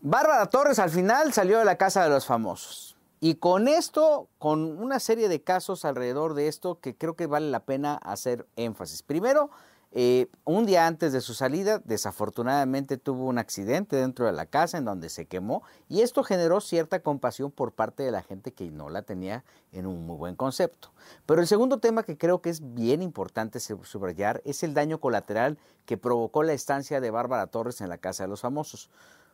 Bárbara 0.00 0.46
Torres 0.46 0.78
al 0.78 0.90
final 0.90 1.32
salió 1.32 1.58
de 1.58 1.64
la 1.64 1.76
casa 1.76 2.04
de 2.04 2.08
los 2.08 2.24
famosos. 2.24 2.96
Y 3.18 3.34
con 3.34 3.66
esto, 3.66 4.28
con 4.38 4.80
una 4.80 5.00
serie 5.00 5.28
de 5.28 5.42
casos 5.42 5.84
alrededor 5.84 6.34
de 6.34 6.46
esto 6.46 6.78
que 6.78 6.96
creo 6.96 7.16
que 7.16 7.26
vale 7.26 7.50
la 7.50 7.64
pena 7.64 7.96
hacer 7.96 8.46
énfasis. 8.54 9.02
Primero, 9.02 9.50
eh, 9.90 10.28
un 10.44 10.66
día 10.66 10.86
antes 10.86 11.12
de 11.12 11.20
su 11.20 11.34
salida, 11.34 11.80
desafortunadamente 11.84 12.96
tuvo 12.96 13.24
un 13.24 13.38
accidente 13.38 13.96
dentro 13.96 14.26
de 14.26 14.32
la 14.32 14.46
casa 14.46 14.78
en 14.78 14.84
donde 14.84 15.08
se 15.08 15.26
quemó 15.26 15.64
y 15.88 16.02
esto 16.02 16.22
generó 16.22 16.60
cierta 16.60 17.00
compasión 17.00 17.50
por 17.50 17.72
parte 17.72 18.04
de 18.04 18.12
la 18.12 18.22
gente 18.22 18.52
que 18.52 18.70
no 18.70 18.90
la 18.90 19.02
tenía 19.02 19.44
en 19.72 19.86
un 19.86 20.06
muy 20.06 20.16
buen 20.16 20.36
concepto. 20.36 20.92
Pero 21.26 21.40
el 21.40 21.48
segundo 21.48 21.78
tema 21.78 22.04
que 22.04 22.16
creo 22.16 22.40
que 22.40 22.50
es 22.50 22.72
bien 22.72 23.02
importante 23.02 23.58
subrayar 23.58 24.42
es 24.44 24.62
el 24.62 24.74
daño 24.74 25.00
colateral 25.00 25.58
que 25.86 25.96
provocó 25.96 26.44
la 26.44 26.52
estancia 26.52 27.00
de 27.00 27.10
Bárbara 27.10 27.48
Torres 27.48 27.80
en 27.80 27.88
la 27.88 27.98
Casa 27.98 28.22
de 28.22 28.28
los 28.28 28.42
Famosos. 28.42 28.90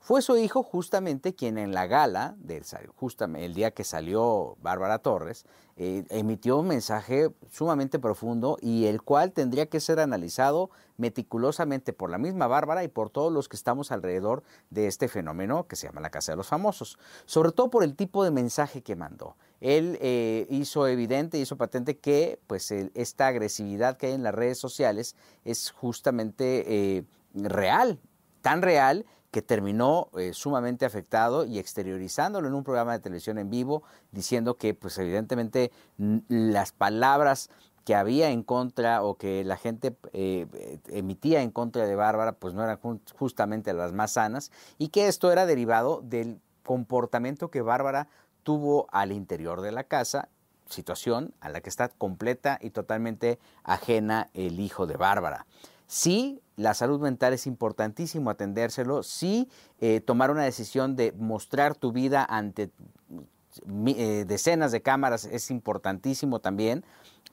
Fue 0.00 0.22
su 0.22 0.36
hijo 0.36 0.62
justamente 0.62 1.34
quien 1.34 1.58
en 1.58 1.72
la 1.72 1.86
gala, 1.86 2.34
del, 2.38 2.62
justamente 2.94 3.44
el 3.44 3.54
día 3.54 3.72
que 3.72 3.84
salió 3.84 4.56
Bárbara 4.62 5.00
Torres, 5.00 5.44
eh, 5.76 6.04
emitió 6.10 6.58
un 6.58 6.66
mensaje 6.66 7.30
sumamente 7.50 7.98
profundo 7.98 8.58
y 8.60 8.86
el 8.86 9.02
cual 9.02 9.32
tendría 9.32 9.66
que 9.66 9.80
ser 9.80 10.00
analizado 10.00 10.70
meticulosamente 10.96 11.92
por 11.92 12.10
la 12.10 12.18
misma 12.18 12.46
Bárbara 12.46 12.84
y 12.84 12.88
por 12.88 13.10
todos 13.10 13.32
los 13.32 13.48
que 13.48 13.56
estamos 13.56 13.92
alrededor 13.92 14.42
de 14.70 14.86
este 14.86 15.08
fenómeno 15.08 15.66
que 15.68 15.76
se 15.76 15.86
llama 15.86 16.00
la 16.00 16.10
Casa 16.10 16.32
de 16.32 16.36
los 16.36 16.48
Famosos, 16.48 16.98
sobre 17.26 17.52
todo 17.52 17.70
por 17.70 17.84
el 17.84 17.94
tipo 17.94 18.24
de 18.24 18.30
mensaje 18.30 18.82
que 18.82 18.96
mandó. 18.96 19.36
Él 19.60 19.98
eh, 20.00 20.46
hizo 20.50 20.86
evidente, 20.88 21.38
hizo 21.38 21.56
patente 21.56 21.98
que 21.98 22.40
pues 22.46 22.70
esta 22.72 23.26
agresividad 23.26 23.96
que 23.96 24.06
hay 24.06 24.14
en 24.14 24.22
las 24.22 24.34
redes 24.34 24.58
sociales 24.58 25.16
es 25.44 25.70
justamente 25.70 26.96
eh, 26.96 27.04
real, 27.34 28.00
tan 28.42 28.62
real 28.62 29.04
que 29.30 29.42
terminó 29.42 30.08
eh, 30.16 30.32
sumamente 30.32 30.86
afectado 30.86 31.44
y 31.44 31.58
exteriorizándolo 31.58 32.48
en 32.48 32.54
un 32.54 32.64
programa 32.64 32.92
de 32.92 33.00
televisión 33.00 33.38
en 33.38 33.50
vivo, 33.50 33.82
diciendo 34.10 34.56
que 34.56 34.74
pues 34.74 34.98
evidentemente 34.98 35.70
las 36.28 36.72
palabras 36.72 37.50
que 37.84 37.94
había 37.94 38.30
en 38.30 38.42
contra 38.42 39.02
o 39.02 39.16
que 39.16 39.44
la 39.44 39.56
gente 39.56 39.96
eh, 40.12 40.46
emitía 40.88 41.42
en 41.42 41.50
contra 41.50 41.86
de 41.86 41.94
Bárbara 41.94 42.32
pues 42.32 42.52
no 42.54 42.62
eran 42.62 42.78
justamente 43.18 43.72
las 43.72 43.92
más 43.92 44.12
sanas 44.12 44.52
y 44.76 44.88
que 44.88 45.08
esto 45.08 45.32
era 45.32 45.46
derivado 45.46 46.02
del 46.02 46.40
comportamiento 46.64 47.50
que 47.50 47.62
Bárbara 47.62 48.08
tuvo 48.42 48.88
al 48.92 49.12
interior 49.12 49.62
de 49.62 49.72
la 49.72 49.84
casa 49.84 50.28
situación 50.68 51.34
a 51.40 51.48
la 51.48 51.60
que 51.60 51.70
está 51.70 51.88
completa 51.88 52.58
y 52.60 52.70
totalmente 52.70 53.38
ajena 53.64 54.28
el 54.34 54.60
hijo 54.60 54.86
de 54.86 54.96
Bárbara. 54.96 55.46
Sí, 55.86 56.42
la 56.58 56.74
salud 56.74 57.00
mental 57.00 57.32
es 57.32 57.46
importantísimo 57.46 58.30
atendérselo, 58.30 59.04
sí, 59.04 59.48
eh, 59.80 60.00
tomar 60.00 60.32
una 60.32 60.42
decisión 60.42 60.96
de 60.96 61.12
mostrar 61.12 61.76
tu 61.76 61.92
vida 61.92 62.26
ante 62.28 62.70
eh, 63.86 64.24
decenas 64.26 64.72
de 64.72 64.82
cámaras 64.82 65.24
es 65.24 65.50
importantísimo 65.50 66.40
también 66.40 66.84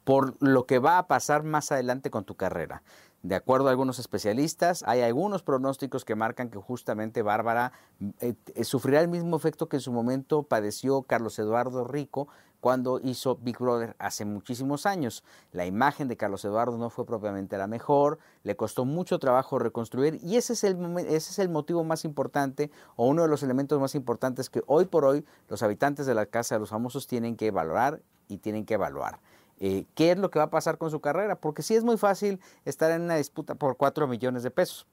por 0.04 0.36
lo 0.40 0.68
que 0.68 0.78
va 0.78 1.00
a 1.00 1.08
pasar 1.08 1.44
más 1.44 1.72
adelante 1.72 2.12
con 2.12 2.24
tu 2.24 2.36
carrera. 2.36 2.84
De 3.26 3.34
acuerdo 3.34 3.70
a 3.70 3.72
algunos 3.72 3.98
especialistas, 3.98 4.84
hay 4.86 5.02
algunos 5.02 5.42
pronósticos 5.42 6.06
que 6.06 6.14
marcan 6.14 6.52
que 6.52 6.60
justamente 6.60 7.24
Bárbara 7.24 7.72
eh, 8.20 8.36
sufrirá 8.64 9.02
el 9.02 9.08
mismo 9.08 9.36
efecto 9.36 9.68
que 9.68 9.78
en 9.78 9.82
su 9.82 9.92
momento 9.92 10.44
padeció 10.44 11.02
Carlos 11.02 11.40
Eduardo 11.40 11.86
Rico 11.86 12.28
cuando 12.60 13.00
hizo 13.02 13.38
Big 13.38 13.58
Brother 13.58 13.96
hace 13.98 14.26
muchísimos 14.26 14.86
años. 14.86 15.24
La 15.54 15.66
imagen 15.66 16.08
de 16.08 16.18
Carlos 16.18 16.46
Eduardo 16.46 16.78
no 16.78 16.92
fue 16.92 17.08
propiamente 17.08 17.58
la 17.58 17.66
mejor, 17.66 18.20
le 18.44 18.56
costó 18.56 18.86
mucho 18.86 19.18
trabajo 19.18 19.58
reconstruir 19.58 20.20
y 20.22 20.36
ese 20.36 20.54
es 20.54 20.64
el, 20.64 20.78
ese 21.00 21.32
es 21.32 21.40
el 21.40 21.50
motivo 21.50 21.84
más 21.84 22.06
importante 22.06 22.70
o 22.96 23.08
uno 23.08 23.24
de 23.24 23.28
los 23.28 23.42
elementos 23.42 23.82
más 23.82 23.96
importantes 23.96 24.52
que 24.52 24.62
hoy 24.68 24.86
por 24.86 25.04
hoy 25.04 25.26
los 25.50 25.64
habitantes 25.64 26.06
de 26.06 26.14
la 26.14 26.28
Casa 26.28 26.54
de 26.54 26.60
los 26.60 26.70
Famosos 26.70 27.08
tienen 27.08 27.38
que 27.38 27.50
valorar 27.50 28.04
y 28.28 28.38
tienen 28.38 28.66
que 28.66 28.76
evaluar. 28.76 29.20
Eh, 29.60 29.86
qué 29.96 30.12
es 30.12 30.18
lo 30.18 30.30
que 30.30 30.40
va 30.40 30.46
a 30.46 30.50
pasar 30.50 30.78
con 30.78 30.92
su 30.92 31.00
carrera, 31.00 31.36
porque 31.36 31.62
sí 31.62 31.76
es 31.76 31.84
muy 31.84 31.98
fácil 31.98 32.42
estar 32.66 32.92
en 32.92 33.02
una 33.02 33.16
disputa 33.16 33.56
por 33.56 33.78
4 33.78 34.08
millones 34.08 34.44
de 34.44 34.52
pesos. 34.52 34.86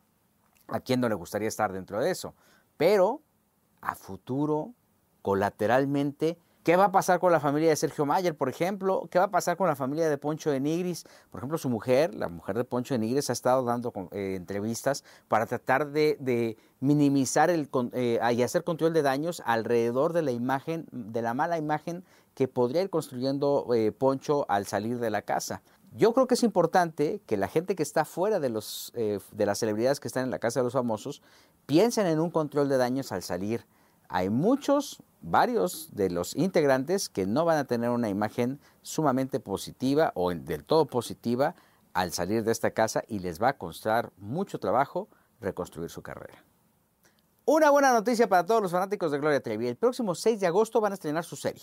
¿A 0.69 0.81
quién 0.81 1.01
no 1.01 1.09
le 1.09 1.15
gustaría 1.15 1.49
estar 1.49 1.73
dentro 1.73 2.01
de 2.01 2.11
eso? 2.11 2.35
Pero 2.77 3.21
a 3.81 3.95
futuro, 3.95 4.73
colateralmente, 5.23 6.39
¿Qué 6.63 6.77
va 6.77 6.85
a 6.85 6.93
pasar 6.93 7.19
con 7.19 7.33
la 7.33 7.41
familia 7.41 7.71
de 7.71 7.77
Sergio 7.77 8.07
Mayer, 8.07 8.37
por 8.37 8.49
ejemplo? 8.49 9.09
¿Qué 9.11 9.19
va 9.19 9.25
a 9.25 9.31
pasar 9.33 9.57
con 9.57 9.67
la 9.67 9.75
familia 9.75 10.09
de 10.09 10.17
Poncho 10.17 10.53
de 10.53 10.61
Nigris? 10.61 11.05
Por 11.33 11.41
ejemplo, 11.41 11.59
su 11.59 11.69
mujer, 11.69 12.15
la 12.15 12.29
mujer 12.29 12.57
de 12.57 12.63
Poncho 12.63 12.95
de 12.95 12.99
Nigris, 12.99 13.31
ha 13.31 13.33
estado 13.33 13.65
dando 13.65 13.93
eh, 14.13 14.35
entrevistas 14.37 15.03
para 15.27 15.47
tratar 15.47 15.89
de, 15.91 16.57
minimizar 16.79 17.51
el, 17.51 17.69
eh, 17.95 18.21
y 18.33 18.43
hacer 18.43 18.63
control 18.63 18.93
de 18.93 19.03
daños 19.03 19.43
alrededor 19.45 20.13
de 20.13 20.23
la 20.23 20.31
imagen, 20.31 20.87
de 20.93 21.21
la 21.21 21.35
mala 21.35 21.59
imagen 21.59 22.05
que 22.35 22.49
podría 22.49 22.83
ir 22.83 22.91
construyendo 22.91 23.67
eh, 23.75 23.93
Poncho 23.93 24.47
al 24.49 24.67
salir 24.67 24.99
de 24.99 25.11
la 25.11 25.23
casa. 25.23 25.63
Yo 25.95 26.15
creo 26.15 26.27
que 26.27 26.35
es 26.35 26.43
importante 26.43 27.21
que 27.27 27.37
la 27.37 27.49
gente 27.49 27.77
que 27.77 27.83
está 27.83 28.05
fuera 28.05 28.41
de, 28.41 28.49
los, 28.49 28.93
de 28.95 29.47
las 29.47 29.59
celebridades 29.59 30.01
que 30.01 30.09
están 30.09 30.25
en 30.25 30.31
la 30.31 30.39
casa 30.39 30.61
de 30.61 30.65
los 30.65 30.73
famosos 30.73 31.21
piensen 31.67 32.07
en 32.07 32.19
un 32.19 32.31
control 32.31 32.71
de 32.71 32.79
daños 32.79 33.13
al 33.13 33.23
salir. 33.23 33.67
Hay 34.09 34.31
muchos 34.31 35.03
varios 35.23 35.89
de 35.93 36.11
los 36.11 36.35
integrantes 36.37 37.09
que 37.09 37.27
no 37.27 37.45
van 37.45 37.59
a 37.59 37.65
tener 37.65 37.91
una 37.91 38.09
imagen 38.09 38.61
sumamente 38.83 39.41
positiva 39.41 40.13
o 40.15 40.35
del 40.35 40.65
todo 40.65 40.87
positiva 40.87 41.55
al 41.95 42.13
salir 42.13 42.45
de 42.45 42.53
esta 42.53 42.73
casa 42.73 43.05
y 43.09 43.21
les 43.21 43.41
va 43.41 43.51
a 43.51 43.59
costar 43.59 44.13
mucho 44.17 44.59
trabajo 44.59 45.09
reconstruir 45.41 45.91
su 45.91 46.03
carrera. 46.03 46.45
Una 47.45 47.71
buena 47.71 47.93
noticia 47.93 48.29
para 48.29 48.47
todos 48.47 48.63
los 48.63 48.71
fanáticos 48.71 49.11
de 49.11 49.19
Gloria 49.19 49.43
Trevi. 49.43 49.67
El 49.67 49.77
próximo 49.77 50.15
6 50.15 50.41
de 50.41 50.47
agosto 50.47 50.81
van 50.81 50.93
a 50.93 50.95
estrenar 50.95 51.25
su 51.25 51.37
serie. 51.37 51.63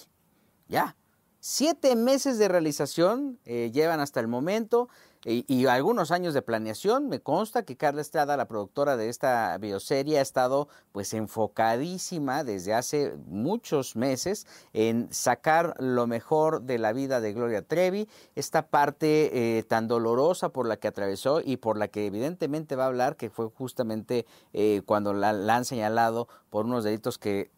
Ya, 0.69 0.95
Siete 1.41 1.95
meses 1.95 2.37
de 2.37 2.49
realización 2.49 3.39
eh, 3.45 3.71
llevan 3.73 4.01
hasta 4.01 4.19
el 4.19 4.27
momento 4.27 4.89
y, 5.23 5.65
algunos 5.67 6.11
años 6.11 6.33
de 6.33 6.41
planeación. 6.41 7.07
Me 7.07 7.21
consta 7.21 7.63
que 7.63 7.77
Carla 7.77 8.01
Estrada, 8.01 8.35
la 8.35 8.47
productora 8.47 8.97
de 8.97 9.07
esta 9.07 9.57
bioserie, 9.57 10.19
ha 10.19 10.21
estado 10.21 10.67
pues 10.91 11.13
enfocadísima 11.13 12.43
desde 12.43 12.73
hace 12.73 13.15
muchos 13.27 13.95
meses 13.95 14.47
en 14.73 15.07
sacar 15.13 15.75
lo 15.79 16.07
mejor 16.07 16.63
de 16.63 16.77
la 16.77 16.91
vida 16.91 17.21
de 17.21 17.33
Gloria 17.33 17.61
Trevi, 17.61 18.09
esta 18.35 18.67
parte 18.67 19.59
eh, 19.59 19.63
tan 19.63 19.87
dolorosa 19.87 20.49
por 20.49 20.67
la 20.67 20.75
que 20.75 20.89
atravesó 20.89 21.41
y 21.43 21.55
por 21.57 21.77
la 21.77 21.87
que 21.87 22.05
evidentemente 22.05 22.75
va 22.75 22.83
a 22.83 22.87
hablar, 22.87 23.15
que 23.15 23.29
fue 23.29 23.49
justamente 23.49 24.25
eh, 24.51 24.81
cuando 24.85 25.13
la 25.13 25.55
han 25.55 25.65
señalado 25.65 26.27
por 26.49 26.65
unos 26.65 26.83
delitos 26.83 27.17
que 27.17 27.49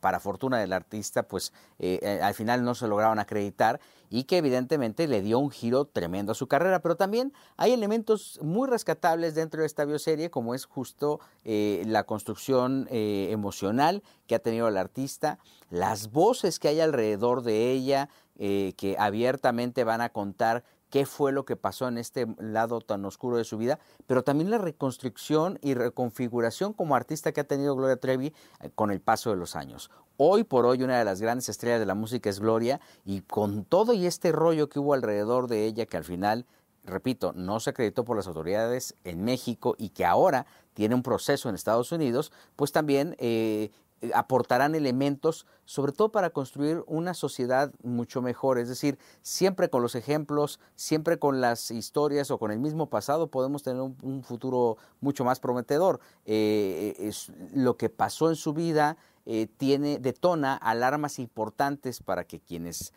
para 0.00 0.20
fortuna 0.20 0.58
del 0.58 0.72
artista, 0.72 1.24
pues 1.24 1.52
eh, 1.78 1.98
eh, 2.02 2.20
al 2.22 2.34
final 2.34 2.64
no 2.64 2.74
se 2.74 2.88
lograron 2.88 3.18
acreditar 3.18 3.80
y 4.08 4.24
que 4.24 4.38
evidentemente 4.38 5.06
le 5.06 5.22
dio 5.22 5.38
un 5.38 5.50
giro 5.50 5.84
tremendo 5.84 6.32
a 6.32 6.34
su 6.34 6.48
carrera. 6.48 6.80
Pero 6.80 6.96
también 6.96 7.32
hay 7.56 7.72
elementos 7.72 8.40
muy 8.42 8.68
rescatables 8.68 9.34
dentro 9.34 9.60
de 9.60 9.66
esta 9.66 9.84
bioserie, 9.84 10.30
como 10.30 10.54
es 10.54 10.64
justo 10.64 11.20
eh, 11.44 11.84
la 11.86 12.04
construcción 12.04 12.88
emocional 12.90 14.02
que 14.26 14.34
ha 14.34 14.40
tenido 14.40 14.68
el 14.68 14.76
artista, 14.76 15.38
las 15.70 16.10
voces 16.10 16.58
que 16.58 16.68
hay 16.68 16.80
alrededor 16.80 17.42
de 17.42 17.70
ella, 17.70 18.08
que 18.36 18.96
abiertamente 18.98 19.84
van 19.84 20.00
a 20.00 20.08
contar 20.08 20.64
qué 20.90 21.06
fue 21.06 21.32
lo 21.32 21.44
que 21.44 21.56
pasó 21.56 21.88
en 21.88 21.98
este 21.98 22.26
lado 22.38 22.80
tan 22.80 23.04
oscuro 23.04 23.36
de 23.36 23.44
su 23.44 23.56
vida, 23.56 23.78
pero 24.06 24.22
también 24.22 24.50
la 24.50 24.58
reconstrucción 24.58 25.58
y 25.62 25.74
reconfiguración 25.74 26.72
como 26.72 26.94
artista 26.94 27.32
que 27.32 27.40
ha 27.40 27.44
tenido 27.44 27.76
Gloria 27.76 27.96
Trevi 27.96 28.34
eh, 28.60 28.70
con 28.74 28.90
el 28.90 29.00
paso 29.00 29.30
de 29.30 29.36
los 29.36 29.56
años. 29.56 29.90
Hoy 30.16 30.44
por 30.44 30.66
hoy 30.66 30.82
una 30.82 30.98
de 30.98 31.04
las 31.04 31.22
grandes 31.22 31.48
estrellas 31.48 31.80
de 31.80 31.86
la 31.86 31.94
música 31.94 32.28
es 32.28 32.40
Gloria 32.40 32.80
y 33.04 33.22
con 33.22 33.64
todo 33.64 33.94
y 33.94 34.06
este 34.06 34.32
rollo 34.32 34.68
que 34.68 34.78
hubo 34.78 34.92
alrededor 34.92 35.48
de 35.48 35.64
ella 35.64 35.86
que 35.86 35.96
al 35.96 36.04
final 36.04 36.44
repito, 36.84 37.32
no 37.34 37.60
se 37.60 37.70
acreditó 37.70 38.04
por 38.04 38.16
las 38.16 38.26
autoridades 38.26 38.94
en 39.04 39.22
México 39.24 39.74
y 39.78 39.90
que 39.90 40.04
ahora 40.04 40.46
tiene 40.74 40.94
un 40.94 41.02
proceso 41.02 41.48
en 41.48 41.54
Estados 41.54 41.92
Unidos, 41.92 42.32
pues 42.56 42.72
también 42.72 43.16
eh, 43.18 43.70
aportarán 44.14 44.74
elementos, 44.74 45.46
sobre 45.64 45.92
todo 45.92 46.10
para 46.10 46.30
construir 46.30 46.82
una 46.86 47.14
sociedad 47.14 47.72
mucho 47.82 48.22
mejor. 48.22 48.58
Es 48.58 48.68
decir, 48.68 48.98
siempre 49.22 49.68
con 49.68 49.82
los 49.82 49.94
ejemplos, 49.94 50.60
siempre 50.74 51.18
con 51.18 51.40
las 51.40 51.70
historias 51.70 52.30
o 52.30 52.38
con 52.38 52.50
el 52.50 52.58
mismo 52.58 52.88
pasado 52.88 53.28
podemos 53.28 53.62
tener 53.62 53.80
un, 53.80 54.22
futuro 54.22 54.76
mucho 55.00 55.24
más 55.24 55.40
prometedor. 55.40 56.00
Eh, 56.24 56.96
es, 56.98 57.30
lo 57.54 57.76
que 57.76 57.88
pasó 57.88 58.30
en 58.30 58.36
su 58.36 58.52
vida 58.52 58.96
eh, 59.26 59.46
tiene, 59.56 59.98
detona 59.98 60.56
alarmas 60.56 61.18
importantes 61.18 62.00
para 62.00 62.24
que 62.24 62.40
quienes 62.40 62.92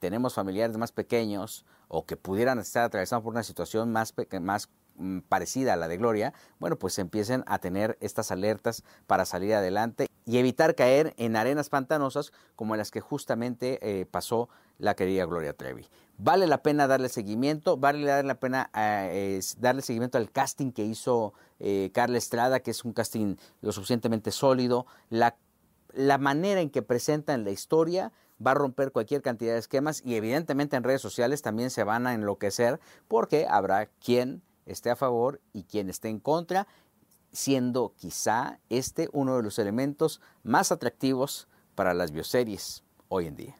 tenemos 0.00 0.34
familiares 0.34 0.76
más 0.76 0.90
pequeños 0.90 1.64
o 1.86 2.04
que 2.04 2.16
pudieran 2.16 2.58
estar 2.58 2.82
atravesando 2.82 3.22
por 3.22 3.32
una 3.32 3.44
situación 3.44 3.92
más, 3.92 4.12
más 4.40 4.68
Mm, 5.00 5.20
parecida 5.20 5.72
a 5.72 5.76
la 5.76 5.88
de 5.88 5.96
Gloria, 5.96 6.34
bueno, 6.58 6.76
pues 6.76 6.98
empiecen 6.98 7.42
a 7.46 7.58
tener 7.58 7.96
estas 8.02 8.30
alertas 8.30 8.84
para 9.06 9.24
salir 9.24 9.54
adelante 9.54 10.09
y 10.30 10.38
evitar 10.38 10.76
caer 10.76 11.12
en 11.16 11.34
arenas 11.34 11.70
pantanosas 11.70 12.32
como 12.54 12.76
las 12.76 12.92
que 12.92 13.00
justamente 13.00 13.80
eh, 13.82 14.06
pasó 14.06 14.48
la 14.78 14.94
querida 14.94 15.24
Gloria 15.24 15.54
Trevi. 15.54 15.88
Vale 16.18 16.46
la 16.46 16.62
pena 16.62 16.86
darle 16.86 17.08
seguimiento, 17.08 17.76
vale 17.76 18.22
la 18.22 18.34
pena 18.38 18.70
eh, 18.76 19.40
darle 19.58 19.82
seguimiento 19.82 20.18
al 20.18 20.30
casting 20.30 20.70
que 20.70 20.84
hizo 20.84 21.34
eh, 21.58 21.90
Carla 21.92 22.16
Estrada, 22.16 22.60
que 22.60 22.70
es 22.70 22.84
un 22.84 22.92
casting 22.92 23.34
lo 23.60 23.72
suficientemente 23.72 24.30
sólido. 24.30 24.86
La, 25.08 25.34
la 25.94 26.16
manera 26.16 26.60
en 26.60 26.70
que 26.70 26.82
presentan 26.82 27.42
la 27.42 27.50
historia 27.50 28.12
va 28.44 28.52
a 28.52 28.54
romper 28.54 28.92
cualquier 28.92 29.22
cantidad 29.22 29.54
de 29.54 29.58
esquemas 29.58 30.00
y 30.04 30.14
evidentemente 30.14 30.76
en 30.76 30.84
redes 30.84 31.00
sociales 31.00 31.42
también 31.42 31.70
se 31.70 31.82
van 31.82 32.06
a 32.06 32.14
enloquecer 32.14 32.78
porque 33.08 33.48
habrá 33.50 33.86
quien 33.86 34.42
esté 34.64 34.90
a 34.90 34.96
favor 34.96 35.40
y 35.52 35.64
quien 35.64 35.90
esté 35.90 36.08
en 36.08 36.20
contra, 36.20 36.68
siendo 37.32 37.94
quizá 37.96 38.58
este 38.68 39.08
uno 39.12 39.36
de 39.36 39.42
los 39.42 39.58
elementos 39.58 40.20
más 40.42 40.72
atractivos 40.72 41.48
para 41.74 41.94
las 41.94 42.10
bioseries 42.10 42.82
hoy 43.08 43.26
en 43.26 43.36
día. 43.36 43.56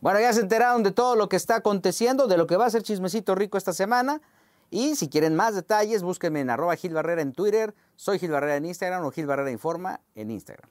Bueno, 0.00 0.20
ya 0.20 0.32
se 0.32 0.40
enteraron 0.40 0.82
de 0.82 0.92
todo 0.92 1.14
lo 1.14 1.28
que 1.28 1.36
está 1.36 1.56
aconteciendo, 1.56 2.26
de 2.26 2.38
lo 2.38 2.46
que 2.46 2.56
va 2.56 2.66
a 2.66 2.70
ser 2.70 2.82
chismecito 2.82 3.34
rico 3.34 3.58
esta 3.58 3.72
semana. 3.72 4.22
Y 4.70 4.94
si 4.96 5.08
quieren 5.08 5.34
más 5.34 5.54
detalles, 5.54 6.02
búsquenme 6.02 6.40
en 6.40 6.50
arroba 6.50 6.76
Gil 6.76 6.96
en 6.96 7.32
Twitter, 7.32 7.74
soy 7.96 8.18
Gil 8.18 8.30
Barrera 8.30 8.56
en 8.56 8.64
Instagram 8.64 9.04
o 9.04 9.10
Gil 9.10 9.26
Barrera 9.26 9.50
Informa 9.50 10.00
en 10.14 10.30
Instagram. 10.30 10.70